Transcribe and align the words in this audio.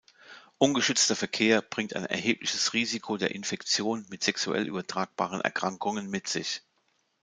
Ungeschützter 0.57 1.15
Verkehr 1.15 1.61
bringt 1.61 1.95
ein 1.95 2.07
erhebliches 2.07 2.73
Risiko 2.73 3.17
der 3.17 3.35
Infektion 3.35 4.03
mit 4.09 4.23
sexuell 4.23 4.65
übertragbaren 4.67 5.41
Erkrankungen 5.41 6.09
mit 6.09 6.27
sich. 6.27 6.63